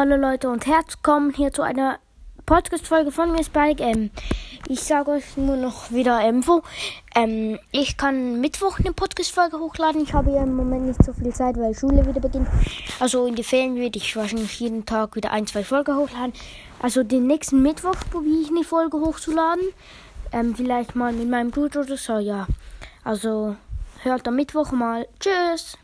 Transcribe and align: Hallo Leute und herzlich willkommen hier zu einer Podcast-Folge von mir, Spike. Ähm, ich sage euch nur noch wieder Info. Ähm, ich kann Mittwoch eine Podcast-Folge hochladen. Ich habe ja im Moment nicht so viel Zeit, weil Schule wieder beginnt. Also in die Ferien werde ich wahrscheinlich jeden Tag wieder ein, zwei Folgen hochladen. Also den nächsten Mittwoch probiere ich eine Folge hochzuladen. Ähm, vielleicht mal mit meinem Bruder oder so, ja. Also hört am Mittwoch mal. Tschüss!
Hallo 0.00 0.14
Leute 0.14 0.48
und 0.48 0.64
herzlich 0.64 0.94
willkommen 0.98 1.32
hier 1.34 1.52
zu 1.52 1.62
einer 1.62 1.98
Podcast-Folge 2.46 3.10
von 3.10 3.32
mir, 3.32 3.42
Spike. 3.42 3.82
Ähm, 3.82 4.12
ich 4.68 4.78
sage 4.78 5.10
euch 5.10 5.36
nur 5.36 5.56
noch 5.56 5.90
wieder 5.90 6.20
Info. 6.20 6.62
Ähm, 7.16 7.58
ich 7.72 7.96
kann 7.96 8.40
Mittwoch 8.40 8.78
eine 8.78 8.92
Podcast-Folge 8.92 9.58
hochladen. 9.58 10.00
Ich 10.00 10.12
habe 10.12 10.30
ja 10.30 10.44
im 10.44 10.54
Moment 10.54 10.86
nicht 10.86 11.02
so 11.02 11.12
viel 11.12 11.34
Zeit, 11.34 11.56
weil 11.56 11.74
Schule 11.74 12.06
wieder 12.06 12.20
beginnt. 12.20 12.46
Also 13.00 13.26
in 13.26 13.34
die 13.34 13.42
Ferien 13.42 13.74
werde 13.74 13.98
ich 13.98 14.14
wahrscheinlich 14.14 14.60
jeden 14.60 14.86
Tag 14.86 15.16
wieder 15.16 15.32
ein, 15.32 15.48
zwei 15.48 15.64
Folgen 15.64 15.96
hochladen. 15.96 16.32
Also 16.80 17.02
den 17.02 17.26
nächsten 17.26 17.60
Mittwoch 17.60 17.96
probiere 18.12 18.42
ich 18.42 18.50
eine 18.50 18.62
Folge 18.62 19.00
hochzuladen. 19.00 19.64
Ähm, 20.30 20.54
vielleicht 20.54 20.94
mal 20.94 21.12
mit 21.12 21.28
meinem 21.28 21.50
Bruder 21.50 21.80
oder 21.80 21.96
so, 21.96 22.18
ja. 22.18 22.46
Also 23.02 23.56
hört 24.04 24.28
am 24.28 24.36
Mittwoch 24.36 24.70
mal. 24.70 25.08
Tschüss! 25.18 25.76